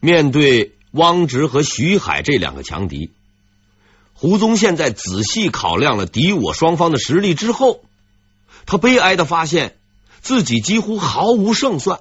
[0.00, 3.10] 面对汪直和徐海这两个强敌，
[4.14, 7.82] 胡宗宪在仔细考量了敌我双方的实力之后，
[8.66, 9.76] 他悲哀的发现
[10.20, 12.00] 自己几乎毫无胜算。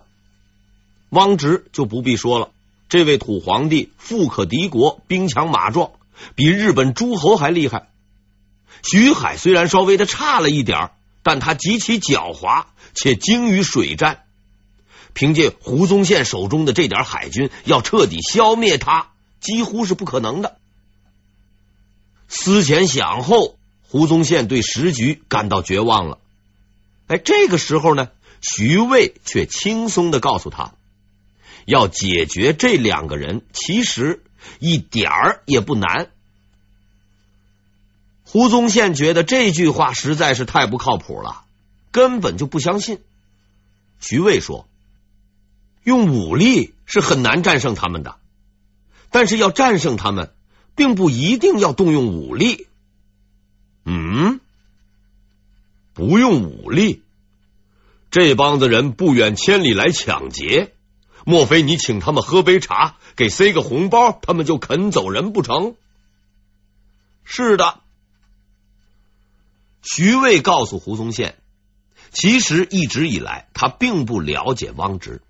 [1.10, 2.52] 汪直就不必说了，
[2.89, 5.91] 这位土皇帝富可敌国，兵强马壮，
[6.36, 7.88] 比日本诸侯还厉害。
[8.84, 10.91] 徐海虽然稍微的差了一点，
[11.23, 14.25] 但他极其狡猾，且精于水战。
[15.18, 19.09] 凭借胡宗宪手中的这点海军，要彻底消灭他，
[19.40, 20.59] 几乎是不可能的。
[22.27, 26.20] 思前想后，胡宗宪对时局感到绝望了。
[27.07, 28.09] 哎，这个时候呢，
[28.41, 30.76] 徐渭却轻松的告诉他，
[31.65, 34.21] 要解决这两个人，其实
[34.59, 36.12] 一点儿也不难。
[38.23, 41.43] 胡宗宪觉得这句话实在是太不靠谱了，
[41.91, 42.99] 根本就不相信。
[43.99, 44.68] 徐渭说。
[45.88, 48.18] 用武力是很难战胜他们的，
[49.09, 50.34] 但是要战胜他们，
[50.76, 52.68] 并不一定要动用武力。
[53.85, 54.41] 嗯，
[55.94, 57.04] 不用武力，
[58.12, 60.74] 这帮子人不远千里来抢劫，
[61.24, 65.75] 莫非你请他们喝杯茶，给塞个红包，他们就肯走人不成？
[67.24, 67.79] 是的，
[69.81, 71.38] 徐渭告诉胡宗宪，
[72.12, 75.22] 其实一直以来他并不了解汪直。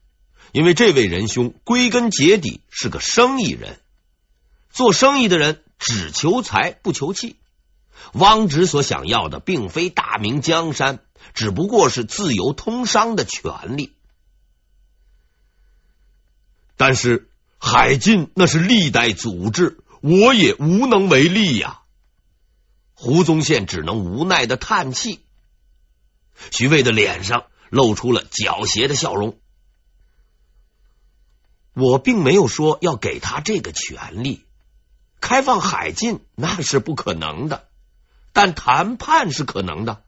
[0.52, 3.80] 因为这位仁兄归根结底是个生意人，
[4.70, 7.36] 做生意的人只求财不求气。
[8.14, 11.00] 汪直所想要的并非大明江山，
[11.34, 13.94] 只不过是自由通商的权利。
[16.76, 21.82] 但是海禁那是历代祖制，我也无能为力呀。
[22.94, 25.20] 胡宗宪只能无奈的叹气。
[26.52, 29.38] 徐渭的脸上露出了狡黠的笑容。
[31.80, 34.44] 我并没有说要给他这个权利，
[35.22, 37.68] 开放海禁那是不可能的，
[38.34, 40.02] 但谈判是可能的，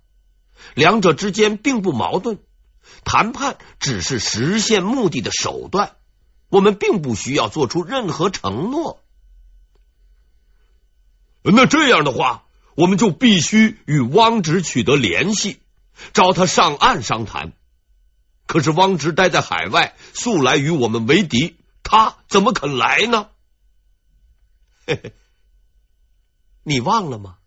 [0.74, 2.40] 两者之间并不矛盾，
[3.04, 5.92] 谈判只是实现目的的手段，
[6.50, 9.04] 我们并不需要做出任何承诺。
[11.44, 15.60] 那这样的话，我们就必须与汪直取得联系，
[16.14, 17.54] 找他上岸商谈。
[18.48, 21.58] 可是汪直待在海外，素来与我们为敌。
[21.92, 23.30] 他怎么肯来呢？
[24.86, 25.14] 嘿嘿，
[26.62, 27.38] 你忘了吗？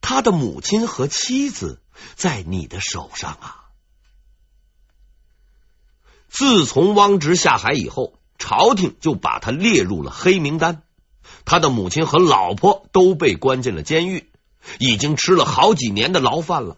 [0.00, 1.82] 他的母亲和妻子
[2.14, 3.64] 在你的手上啊！
[6.28, 10.84] 自从汪直下海以后，朝廷就把他列入了黑名单。
[11.44, 14.30] 他的母亲和老婆都被关进了监狱，
[14.78, 16.76] 已经吃了好几年的牢饭了。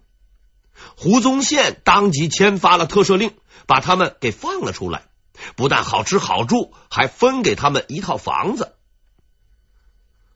[0.96, 3.36] 胡宗宪当即签发了特赦令，
[3.66, 5.09] 把他们给放了出来。
[5.56, 8.74] 不但好吃好住，还分给他们一套房子。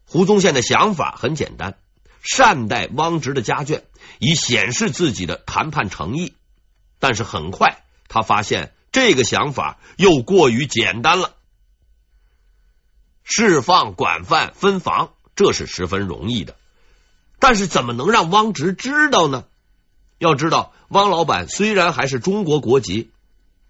[0.06, 1.78] 胡宗宪的想法很简单，
[2.22, 3.82] 善待汪直的家眷，
[4.18, 6.34] 以显示自己的谈判诚意。
[6.98, 11.34] 但是很快，他发现这个想法又过于简单了。
[13.24, 16.56] 释放管犯分房，这是十分容易的，
[17.38, 19.44] 但是怎么能让汪直知道呢？
[20.18, 23.10] 要知道，汪老板虽然还是中国国籍。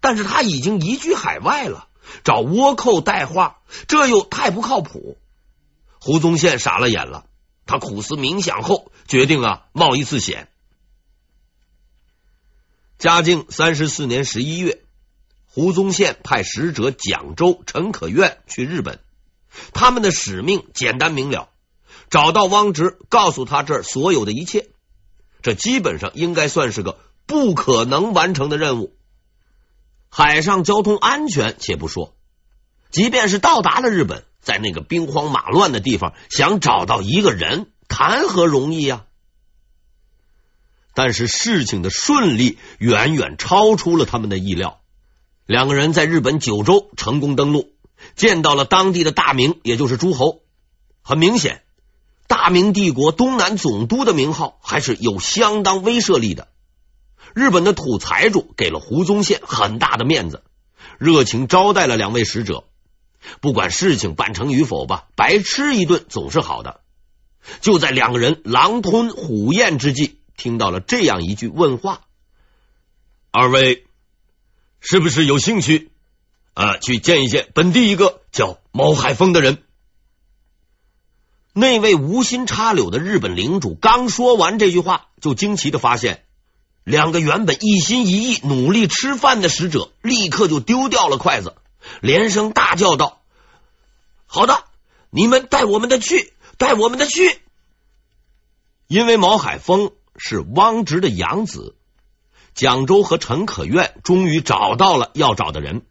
[0.05, 1.87] 但是他已经移居海外了，
[2.23, 5.17] 找倭寇带话，这又太不靠谱。
[5.99, 7.25] 胡宗宪傻了眼了，
[7.65, 10.47] 他苦思冥想后决定啊冒一次险。
[12.99, 14.83] 嘉靖三十四年十一月，
[15.47, 18.99] 胡宗宪派使者蒋周、陈可愿去日本，
[19.73, 21.49] 他们的使命简单明了：
[22.11, 24.69] 找到汪直，告诉他这儿所有的一切。
[25.41, 28.94] 这基本上应该算是个不可能完成的任务。
[30.17, 32.15] 海上交通安全且不说，
[32.89, 39.07] 即便是到达了日本，在那个兵荒马乱的地方，想找到一个人，谈何容易呀？
[40.93, 44.79] 但是事情的顺利远远超出了他们的意料。
[45.45, 47.73] 两个人在日本九州成功登陆，
[48.15, 50.43] 见到了当地的大名，也就是诸侯。
[51.01, 51.61] 很明显，
[52.27, 56.47] 大明帝国东南总督的名号还是有相当威慑力的。
[57.33, 60.43] 日本的土财主给了胡宗宪很大的面子，
[60.99, 62.65] 热情招待了两位使者。
[63.41, 66.81] 不管事情办成与否吧，白吃一顿总是好的。
[67.61, 72.01] 就在两个人狼吞虎咽之际，听到了这样一句问话
[73.31, 73.85] ：“二位
[74.79, 75.91] 是不是有兴趣
[76.53, 76.77] 啊？
[76.77, 79.63] 去见一见本地一个叫毛海峰的人？”
[81.53, 86.24] 那位无心插柳的日本领主刚说完这句话，就惊奇的发现。
[86.85, 91.55] 两个原本一心一意努力吃饭的使者，立刻就丢掉了筷子，
[91.99, 93.21] 连声大叫道
[94.27, 94.65] ：“好的，
[95.09, 97.41] 你们带我们的去，带我们的去。
[98.85, 101.75] 因为毛海峰是汪直的养子，
[102.53, 105.87] 蒋州和陈可愿终于找到了要找的人。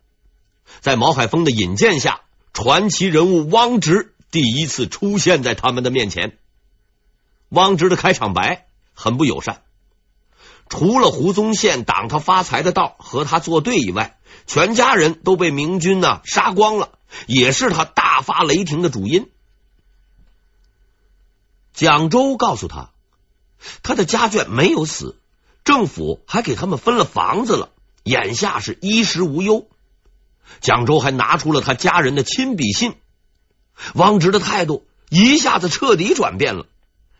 [0.81, 2.21] 在毛海峰的引荐下，
[2.53, 6.39] 传奇人物汪直第一次出现在他们的面前。
[7.49, 9.64] 汪直的开场白很不友善，
[10.69, 19.31] 除了胡宗宪挡他发财的道和他作对以外，全家人都被明军呢杀光了，也是他大发雷霆的主因。
[21.73, 22.91] 蒋周告诉他，
[23.83, 25.17] 他的家眷没有死，
[25.65, 27.71] 政府还给他们分了房子了，
[28.03, 29.67] 眼下是衣食无忧。
[30.61, 32.95] 蒋周还拿出了他家人的亲笔信，
[33.95, 36.67] 汪直的态度一下子彻底转变了。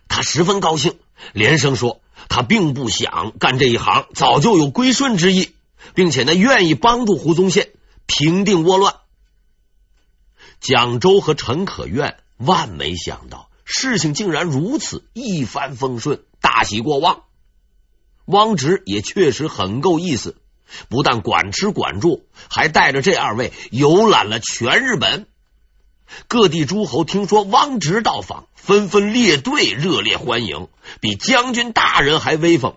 [0.09, 0.99] 他十分高兴，
[1.33, 5.51] 连声说他并不想干这一行，早就有归顺之意，
[5.95, 7.71] 并且呢愿意帮助胡宗宪
[8.07, 8.97] 平定倭乱。
[10.61, 17.25] 蒋州和陈可愿万没想到事情竟然如此一帆风顺，大喜过望。
[18.27, 20.37] 汪直也确实很够意思，
[20.89, 25.27] 不但管吃管住，还带着这二位游览了全日本。
[26.29, 30.69] 各地诸侯听说汪直到访，纷纷列队热烈欢迎，
[31.01, 32.77] 比将军大人还威风。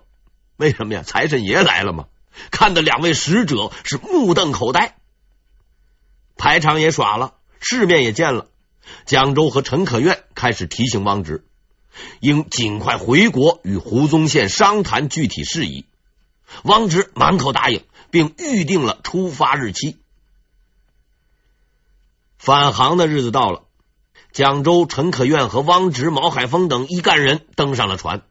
[0.55, 1.03] 为什么呀？
[1.03, 2.05] 财神爷来了吗？
[2.51, 4.95] 看的两位使者是目瞪口呆。
[6.35, 8.47] 排场也耍了，世面也见了。
[9.05, 11.45] 江州和陈可愿开始提醒汪直，
[12.19, 15.85] 应尽快回国与胡宗宪商谈具体事宜。
[16.63, 19.97] 汪直满口答应，并预定了出发日期。
[22.37, 23.63] 返航的日子到了，
[24.31, 28.23] 蒋州、陈可愿和汪直、毛海峰等一干人登上了船。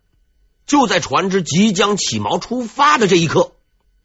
[0.66, 3.52] 就在船只即将起锚出发的这一刻，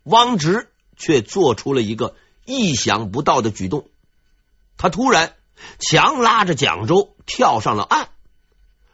[0.03, 2.15] 汪直却做出了一个
[2.45, 3.87] 意想不到的举动。
[4.77, 5.35] 他突然
[5.79, 8.09] 强拉着蒋州跳上了岸，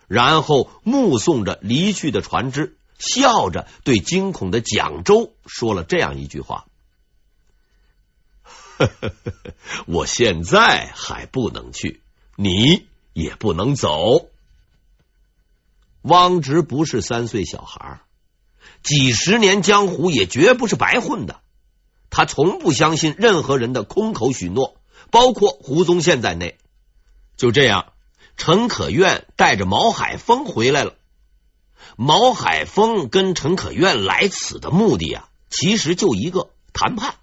[0.08, 6.66] 然后目送着离去的船只，笑着对惊恐的蒋州说了这样一句话。
[8.78, 9.14] 呵呵呵，
[9.86, 12.02] 我现在还不能去，
[12.36, 14.30] 你也不能走。
[16.02, 18.02] 汪直不是三岁小孩，
[18.84, 21.42] 几十年江湖也绝不是白混的。
[22.10, 24.78] 他从不相信任何人的空口许诺，
[25.12, 26.58] 包括胡宗宪在内。
[27.36, 27.92] 就这样，
[28.38, 30.96] 陈可愿带着毛海峰回来了。
[31.98, 37.16] 毛海峰跟陈可愿来此的目的啊，其实就一个谈判。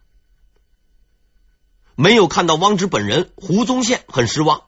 [1.97, 4.65] 没有看到汪直本人，胡宗宪很失望。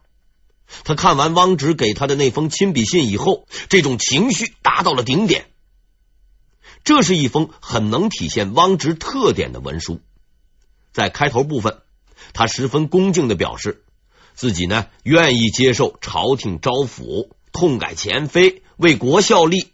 [0.84, 5.46] 他看完汪直给他的那封亲笔信以后，这种情绪达到了顶点。
[6.84, 10.00] 这是一封很能体现汪直特点的文书。
[10.92, 11.82] 在开头部分，
[12.32, 13.84] 他十分恭敬的表示
[14.34, 19.72] 自己呢愿意接受朝廷招抚，痛改前非，为国效力。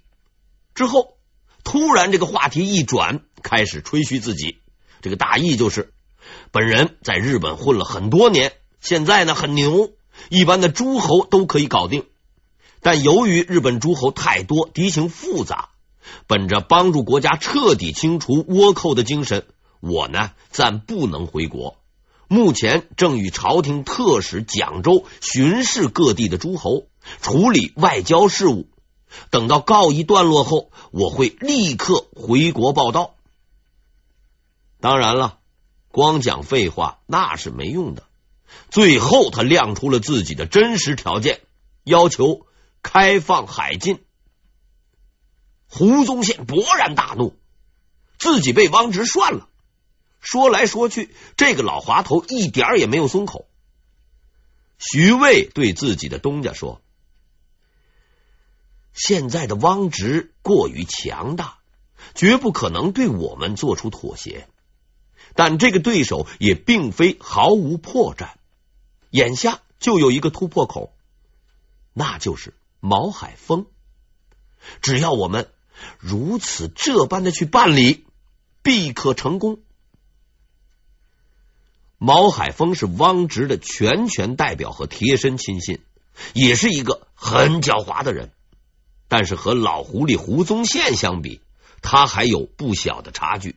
[0.74, 1.16] 之后，
[1.64, 4.60] 突然这个话题一转，开始吹嘘自己。
[5.00, 5.92] 这个大意就是。
[6.52, 9.92] 本人在日本混了很多年，现在呢很牛，
[10.28, 12.04] 一般的诸侯都可以搞定。
[12.82, 15.70] 但由于日本诸侯太多，敌情复杂，
[16.26, 19.46] 本着帮助国家彻底清除倭寇的精神，
[19.80, 21.78] 我呢暂不能回国。
[22.28, 26.88] 目前正与朝廷特使蒋州巡视各地的诸侯，
[27.22, 28.68] 处理外交事务。
[29.30, 33.14] 等到告一段落后，我会立刻回国报到。
[34.82, 35.38] 当然了。
[35.92, 38.08] 光讲废话那是没用的。
[38.70, 41.40] 最后，他亮出了自己的真实条件，
[41.84, 42.46] 要求
[42.82, 44.02] 开放海禁。
[45.68, 47.36] 胡宗宪勃然大怒，
[48.18, 49.48] 自己被汪直涮了。
[50.20, 53.48] 说来说去，这个老滑头一点也没有松口。
[54.78, 56.80] 徐渭对自己的东家说
[58.94, 61.58] ：“现在的汪直过于强大，
[62.14, 64.48] 绝不可能对我们做出妥协。”
[65.34, 68.30] 但这个对手也并非毫无破绽，
[69.10, 70.92] 眼下就有一个突破口，
[71.92, 73.66] 那就是毛海峰。
[74.80, 75.48] 只要我们
[75.98, 78.04] 如此这般的去办理，
[78.62, 79.60] 必可成功。
[81.98, 85.80] 毛海峰是汪直的全权代表和贴身亲信，
[86.32, 88.32] 也是一个很狡猾的人。
[89.08, 91.40] 但是和老狐狸胡宗宪相比，
[91.80, 93.56] 他还有不小的差距。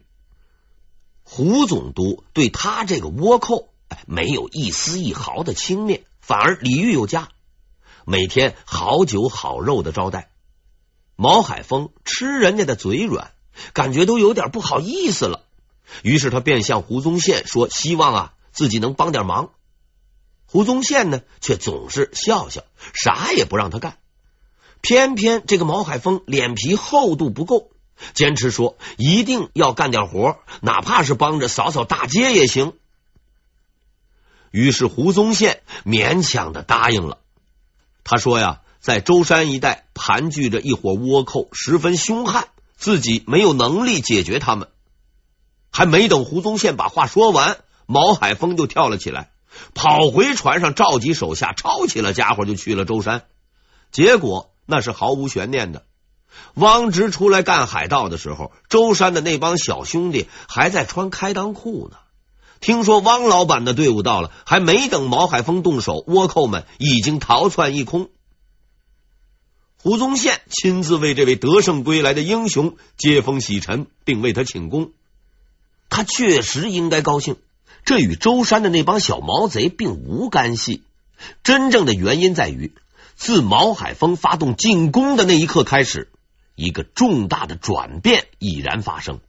[1.27, 3.69] 胡总督对他这个倭寇，
[4.05, 7.29] 没有一丝一毫的轻蔑，反而礼遇有加，
[8.05, 10.29] 每天好酒好肉的招待。
[11.15, 13.31] 毛海峰吃人家的嘴软，
[13.73, 15.41] 感觉都有点不好意思了。
[16.03, 19.49] 于是他便向胡宗宪说：“希望啊，自己能帮点忙。”
[20.45, 22.63] 胡宗宪呢，却总是笑笑，
[22.93, 23.97] 啥也不让他干。
[24.81, 27.71] 偏偏这个毛海峰脸皮厚度不够，
[28.13, 32.73] 坚持说一定要干点活，哪怕是帮着扫扫大街也行。
[34.51, 37.19] 于是胡宗宪勉强的答应了。
[38.03, 42.47] 他说呀，在舟山一带盘踞着一伙倭寇，十分凶悍，
[42.77, 44.69] 自己没有能力解决他们。
[45.71, 49.31] 还没等胡宗宪把话说完，毛海峰就跳了起来，
[49.73, 53.25] 跑回船上召集手下，抄起了家伙就去了舟山。
[53.91, 55.83] 结果那是毫无悬念的。
[56.55, 61.97] 汪直出来干海盗的时候，舟山的那帮小兄弟还在穿开裆裤呢。
[62.61, 68.09] 听说汪老板的队伍到了，还没等毛海峰动手，倭寇们已经逃窜一空。
[69.77, 74.91] 胡宗宪亲自为这位得胜归来的英雄接风洗尘，并为他请功。
[75.89, 77.35] 他确实应该高兴，
[77.83, 80.81] 这与舟山的那帮小毛贼并无干系。
[81.43, 82.73] 真正的原因在于，
[83.15, 86.09] 自毛海峰发动进攻的那一刻开始，
[86.55, 89.19] 一个重大的转变已然发生。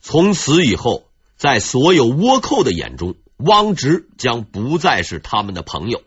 [0.00, 1.04] 从此以后。
[1.38, 6.02] 在所有倭寇的眼中，汪直将不再是他们的朋友。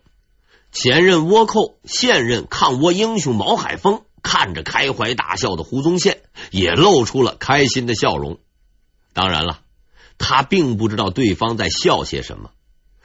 [0.71, 8.39] 前任倭寇、现任抗倭英雄毛海峰看着开怀大笑的胡宗宪，也露出了开心的笑容。
[9.13, 9.59] 当然了，
[10.17, 12.50] 他并不知道对方在笑些什么。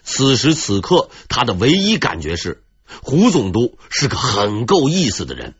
[0.02, 2.64] 此时此刻，他的唯一感觉是
[3.02, 5.54] 胡总督是个很够意思的人。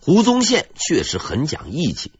[0.00, 2.12] 胡宗宪确实很讲义气。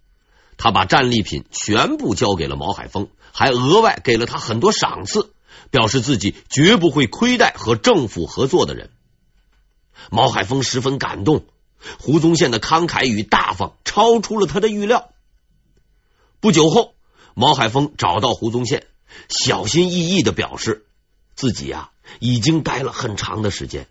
[0.57, 5.33] 他把战利品全部交给了毛海峰，还额外给了他很多赏赐，
[5.71, 8.91] 表示自己绝不会亏待和政府合作的人。
[10.11, 11.45] 毛海峰十分感动，
[12.01, 15.11] 胡宗宪的慷慨与大方超出了他的预料。
[16.41, 16.95] 不久后，
[17.35, 18.85] 毛海峰找到胡宗宪，
[19.29, 20.87] 小心翼翼的表示
[21.37, 23.87] 自己呀、啊、已经待了很长的时间，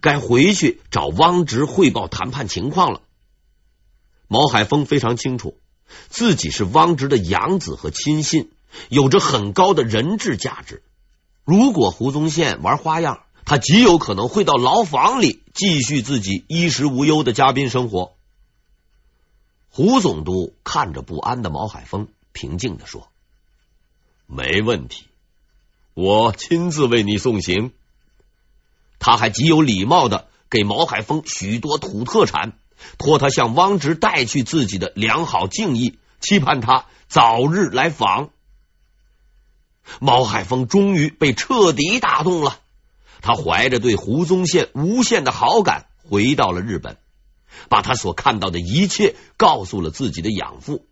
[0.00, 3.02] 该回去找汪直汇报谈判情况了。
[4.28, 5.58] 毛海峰非常清楚。
[6.08, 8.50] 自己是汪直的养子和亲信，
[8.88, 10.82] 有着很高的人质价值。
[11.44, 18.14] 如果胡宗宪玩花样，他极有可能会到牢房里继续自己衣食无忧的嘉宾生活。
[19.70, 23.08] 胡总督看着不安的毛海峰，平静地说
[24.26, 25.04] ：“没问题，
[25.94, 27.70] 我亲自为你送行。”
[28.98, 32.58] 他还极有礼貌的给毛海峰许多土特产。
[32.98, 38.30] 托他向汪直带去自己的良好敬意，期盼他早日来访。
[40.00, 42.58] 毛海峰终于被彻底打动了，
[43.22, 46.96] 他怀着对胡宗宪无限的好感，回到了日本，
[47.68, 50.84] 把他所看到的一切告诉了自己的养父。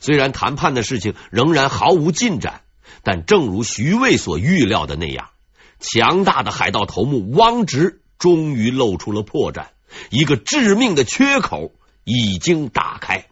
[0.00, 2.62] 虽然谈判的事情仍然毫无进展，
[3.02, 5.30] 但正如徐渭所预料的那样，
[5.78, 9.66] 强大的海盗头目汪直终于露出了破绽。
[10.10, 11.72] 一个致命的缺口
[12.04, 13.28] 已经打开，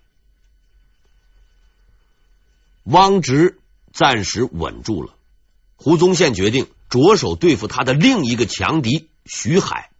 [2.84, 3.58] 汪直
[3.92, 5.14] 暂时稳住了。
[5.76, 9.90] 胡宗宪决定着手对付他的另一个强敌徐海。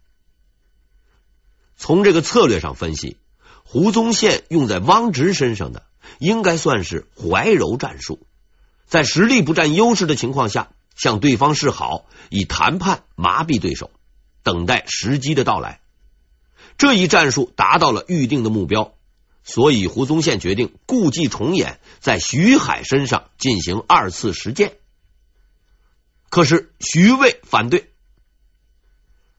[1.77, 3.17] 从这个策略上分析，
[3.63, 5.85] 胡宗宪用在汪直身上的
[6.19, 8.25] 应该算是怀柔战术，
[8.87, 13.91] 在实力不占优势的情况下，向对方示好，以谈判麻痹对手，
[14.41, 15.79] 等待时机的到来。
[16.77, 18.93] 这一战术达到了预定的目标，
[19.43, 24.77] 所以胡宗宪决定故伎重演，在徐海身上进行二次实践。
[26.29, 27.89] 可是徐渭反对。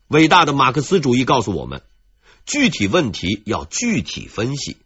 [0.09, 1.83] 伟大的马克思主义告诉我们，
[2.47, 4.79] 具体问题要具体分析。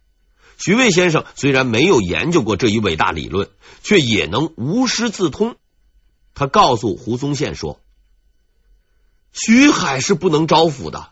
[0.57, 3.49] 徐渭先生虽然没有研究过这一伟大理论，
[3.81, 5.55] 却也能无师自通。
[6.35, 7.79] 他告诉胡宗宪说
[9.31, 11.11] ：“徐海是不能招抚的。”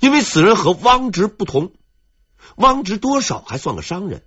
[0.00, 1.72] 因为此人和汪直不同，
[2.56, 4.22] 汪直多少还算个商人，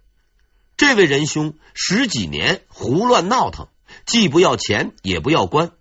[0.77, 3.67] 这位仁兄十几年胡乱闹腾，
[4.05, 5.71] 既不要钱也不要官，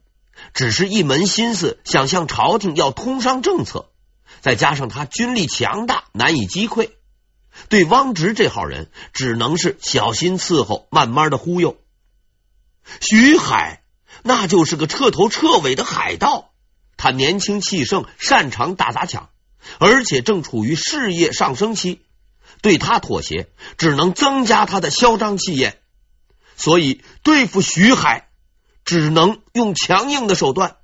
[0.55, 3.91] 只是一门心思想向朝廷要通商政策，
[4.41, 6.91] 再加上他军力强大，难以击溃，
[7.69, 11.79] 对汪直这号人只能是小心伺候，慢慢的忽悠。
[13.01, 13.83] 徐海
[14.23, 16.53] 那就是个彻头彻尾的海盗，
[16.97, 19.31] 他年轻气盛，擅长打砸抢。
[19.79, 22.03] 而且正处于事业上升期，
[22.63, 23.49] 对他妥协
[23.79, 25.79] 只能增加他的嚣张气焰，
[26.57, 28.29] 所以对付徐海
[28.85, 30.77] 只能用强硬的手段。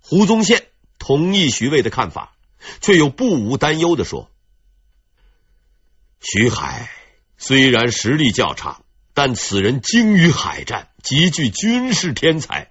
[0.00, 0.66] 胡宗宪
[0.98, 2.36] 同意徐渭的看法，
[2.80, 4.30] 却又不无担忧的说
[6.20, 6.90] ：“徐海
[7.38, 8.82] 虽然实力较差，
[9.14, 12.70] 但此人精于海战，极具军事天才，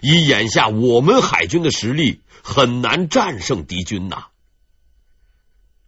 [0.00, 4.28] 以眼下我们海军的实力，很难战胜敌军呐。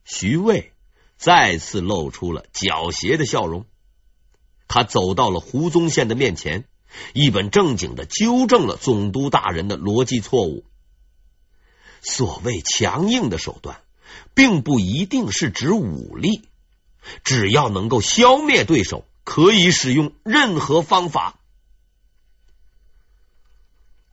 [0.05, 0.73] 徐渭
[1.17, 3.65] 再次露出了狡黠的笑容，
[4.67, 6.65] 他走到了胡宗宪的面前，
[7.13, 10.65] 一本正经的纠正了总督大人的逻辑错误。
[12.03, 13.81] 所谓强硬的手段，
[14.35, 16.43] 并不一定是指武力，
[17.23, 21.39] 只要能够消灭对手，可以使用任何方法。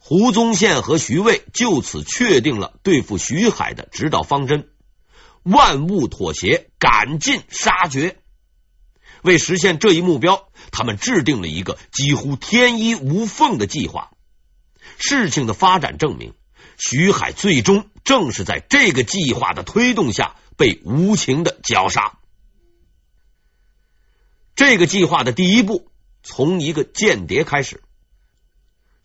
[0.08, 4.70] 胡宗宪和徐渭就此确定了对付徐海的指导方针：
[5.42, 8.20] 万物妥协，赶尽杀绝。
[9.24, 14.12] 为实现这一目标，他们制定了一个几乎天衣无缝的计划。
[15.00, 16.36] 事情的发展证明。
[16.78, 22.20] 徐海最终正是在这个计划的推动下被无情的绞杀。
[24.56, 25.90] 这个计划的第一步
[26.22, 27.82] 从一个间谍开始。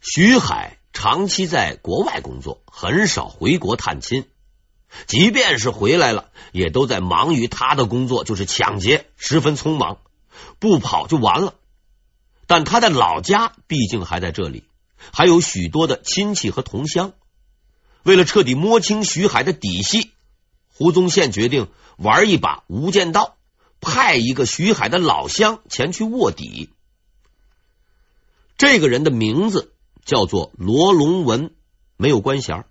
[0.02, 4.26] 徐海长期在国外工作，很少回国探亲，
[5.06, 9.98] 即便是回来了，也都在忙于他的工作，就是抢劫，十分匆忙，
[10.58, 11.54] 不跑就完了。
[12.46, 14.64] 但他的老家毕竟还在这里，
[15.12, 17.12] 还有许多的亲戚和同乡。
[18.02, 20.10] 为了彻底摸清徐海的底细，
[20.74, 23.36] 胡宗宪决定玩一把无间道，
[23.80, 26.70] 派一个徐海的老乡前去卧底。
[28.58, 29.72] 这个人的名字
[30.10, 31.52] 叫做罗龙文，
[31.96, 32.64] 没有官衔。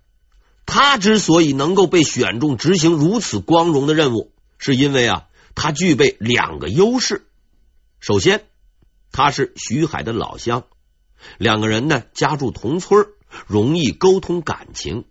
[0.66, 7.26] 他之所以能够被选中执行如此光荣的任务，是因为啊，他具备两个优势。
[7.98, 8.44] 首先，
[9.10, 10.64] 他是徐海的老乡，
[11.38, 13.06] 两个人呢家住同村，
[13.46, 15.06] 容易沟通感情。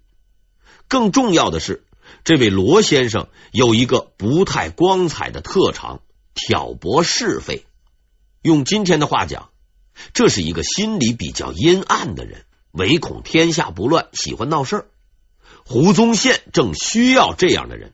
[0.88, 1.84] 更重要的是，
[2.24, 6.02] 这位罗先生有一个不太光彩的特长——
[6.36, 7.66] 挑拨是非。
[8.44, 9.50] 用今天的话讲，
[10.14, 14.88] 这是一个心里比较阴暗的人，唯恐天下不乱，喜欢闹事儿。
[15.66, 17.94] 胡宗宪正需要这样的人。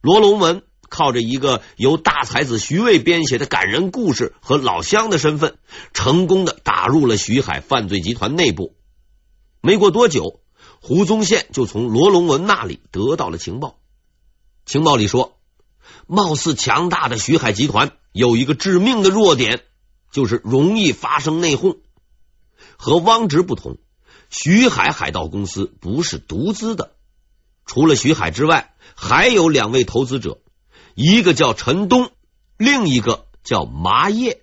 [0.00, 5.58] 罗龙文靠着一个由大才子徐渭编写的感人故事和老乡的身份，
[5.92, 8.74] 成功的打入了徐海犯罪集团内部。
[9.60, 10.40] 没过多久。
[10.82, 13.78] 胡宗宪就从罗龙文那里得到了情报，
[14.64, 15.38] 情报里说，
[16.06, 19.62] 貌似强大的徐海集团有一个致命的弱点，
[20.10, 21.78] 就是容易发生内讧。
[22.76, 23.78] 和汪直不同，
[24.28, 26.96] 徐海海盗公司不是独资的，
[27.66, 30.40] 除了徐海之外，还有两位投资者，
[30.94, 32.10] 一个叫陈东，
[32.56, 34.42] 另一个叫麻叶。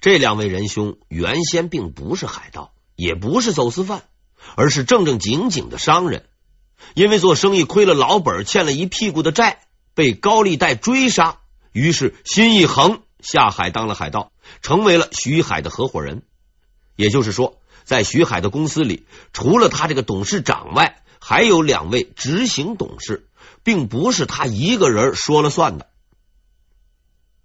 [0.00, 4.04] 这两位仁兄原先并不是海盗，也不是走私犯。
[4.56, 6.24] 而是正正经经的商人，
[6.94, 9.60] 因为做生意亏了老本，欠了一屁股的债，
[9.94, 11.38] 被高利贷追杀，
[11.70, 14.30] 于是心一横，下海当了海盗，
[14.60, 16.22] 成为了徐海的合伙人。
[16.96, 23.26] 也就是说，在徐海的公司里，除了他这个董事长外，还有两位执行董事，
[23.62, 25.88] 并不是他一个人说了算的。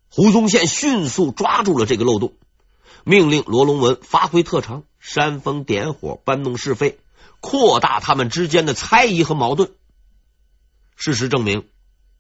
[0.10, 2.34] 胡宗宪迅速抓住了这个漏洞，
[3.04, 4.84] 命令罗龙文发挥特长。
[5.00, 7.00] 煽风点火，搬弄是非，
[7.40, 9.72] 扩大他们之间的猜疑和矛盾。
[10.98, 11.70] 事实证明，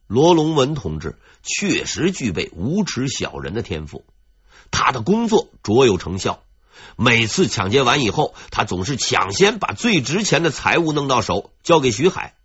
[0.07, 4.05] 罗龙文同志确实具备无耻小人的天赋。
[4.71, 6.41] 他的工作卓有成效，
[6.95, 12.35] 每次抢劫完以后，他总是抢先把最值钱的财物弄到手，交给徐海。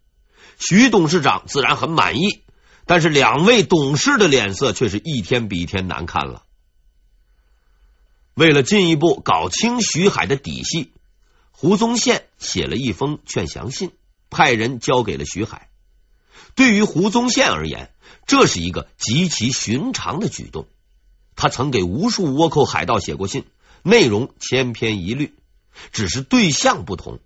[0.59, 2.43] 徐董事长自然很满意，
[2.87, 6.45] 但是两位董事的脸色却是一天比一天难看了。
[8.35, 10.93] 为了进一步搞清徐海的底细，
[11.51, 13.91] 胡宗宪写了一封劝降信，
[14.31, 15.69] 派人交给了徐海。
[16.55, 17.91] 对于胡宗宪而言，
[18.27, 20.67] 这是一个极其寻常的举动。
[21.35, 23.45] 他曾给无数倭寇海盗写过信，
[23.83, 25.35] 内容千篇一律，
[25.93, 27.21] 只是对象不同。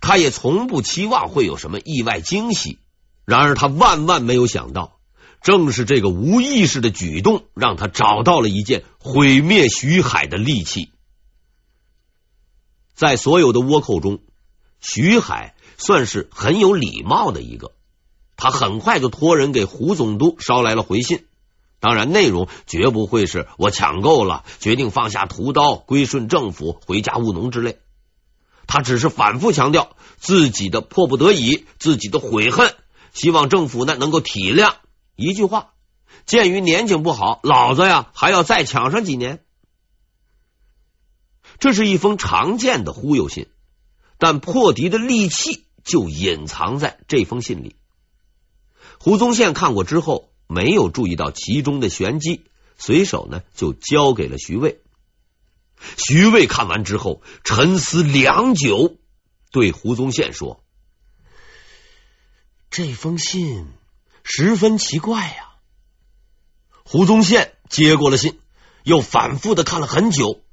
[0.00, 2.78] 他也从不期望会有什么意外惊喜。
[3.24, 4.98] 然而，他万万没有想到。
[5.40, 10.92] 正是这个无意识的举动，让他找到了一件毁灭徐海的利器。
[12.94, 14.20] 在所有的倭寇中，
[14.80, 17.72] 徐海算是很有礼貌的一个。
[18.42, 21.26] 他很快就托人给胡总督捎来了回信，
[21.78, 27.78] 当然内容绝不会是“我抢够了，决定放下屠刀，归顺政府，回家务农”之类。
[28.66, 32.74] 他只是反复强调自己的迫不得已，自己的悔恨，
[33.14, 34.74] 希望政府呢能够体谅。
[35.14, 35.74] 一句话，
[36.26, 39.44] 鉴于年景不好，老子呀还要再抢上几年。
[41.60, 43.46] 这是一封常见的忽悠信，
[44.18, 47.76] 但破敌的利器就隐藏在这封信里。
[48.98, 52.44] 胡宗宪看过之后，没有注意到其中的玄机，
[52.76, 54.80] 随手呢就交给了徐渭。
[55.96, 58.96] 徐渭看完之后，沉思良久，
[59.50, 60.62] 对胡宗宪说
[62.70, 63.66] ：“这封信
[64.22, 65.48] 十分奇怪呀。”
[66.84, 68.38] 胡宗宪接过了信，
[68.84, 70.44] 又反复的看了很久，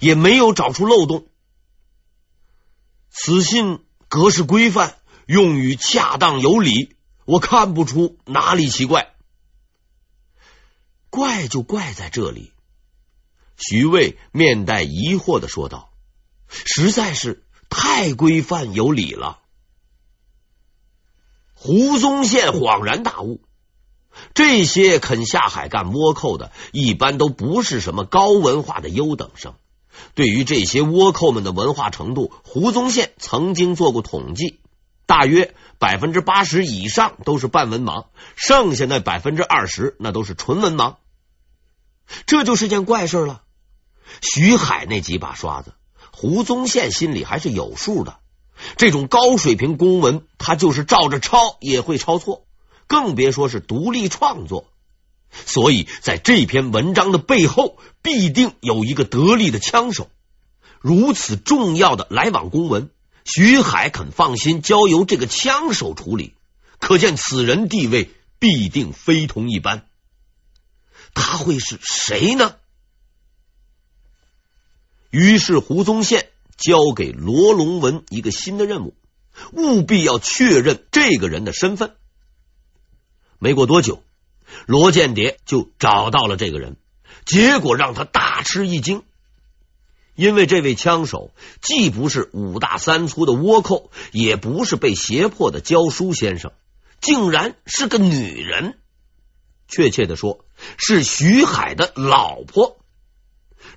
[0.00, 1.26] 也没有找出漏洞。
[3.10, 4.96] 此信格式规范，
[5.26, 6.96] 用语恰当有理，
[7.28, 9.12] 我看不出哪里奇怪。
[11.10, 12.52] 怪就怪在这里。
[13.58, 15.90] 徐渭面带疑惑的说道
[16.48, 19.40] ：“实在是太规范有理了。”
[21.52, 23.42] 胡宗宪恍然大悟。
[24.32, 29.54] 这些肯下海干倭寇的，一般都不是什么高文化的优等生。
[30.14, 34.60] 对于这些倭寇们的文化程度，胡宗宪曾经做过统计，
[35.08, 40.96] 大约百分之八十以上都是半文盲，剩下那百分之二十那都是纯文盲。
[42.26, 43.40] 这就是件怪事了。
[44.20, 45.72] 徐海那几把刷子，
[46.12, 48.18] 胡宗宪心里还是有数的。
[48.76, 52.44] 这种高水平公文，他就是照着抄也会抄错。
[52.86, 54.66] 更别说是独立创作，
[55.30, 60.10] 所以在这篇文章的背后，必定有一个得力的枪手。
[60.80, 62.90] 如此重要的来往公文，
[63.28, 66.34] 徐海肯放心交由这个枪手处理，
[66.78, 69.86] 可见此人地位必定非同一般。
[71.12, 72.56] 他会是谁呢？
[75.10, 78.94] 于是胡宗宪交给罗龙文一个新的任务，
[79.52, 81.96] 务必要确认这个人的身份。
[83.38, 84.02] 没过多久，
[84.64, 86.76] 罗间谍就找到了这个人，
[87.26, 89.02] 结果让他大吃一惊，
[90.18, 91.30] 因为这位枪手
[91.62, 96.50] 既不是五大三粗的倭寇，也不是被胁迫的教书先生，
[97.00, 98.80] 竟然是个女人，
[99.68, 100.44] 确切的说
[100.76, 102.80] 是徐海的老婆。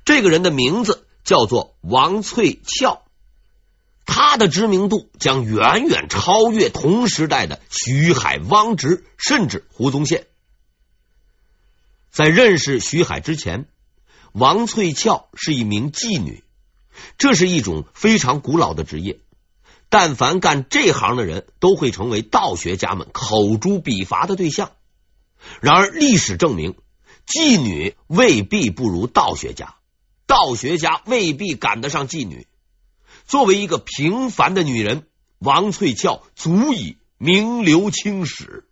[0.03, 3.03] 这个人的名字叫做王翠翘。
[4.07, 10.25] 他的知名度将远远超越同时代的徐海、汪直，甚至胡宗宪。
[12.09, 13.67] 在认识徐海之前，
[14.33, 16.43] 王翠翘是一名妓女，
[17.17, 19.19] 这是一种非常古老的职业。
[19.89, 24.71] 但凡干这行的人都会成为道学家们口诛笔伐的对象。
[25.59, 26.75] 然而，历史证明，
[27.27, 29.75] 妓女未必不如道学家，
[30.27, 32.47] 道学家未必赶得上妓女。
[33.25, 35.07] 作为一个平凡的女人，
[35.39, 38.65] 王翠翘足以名留青史。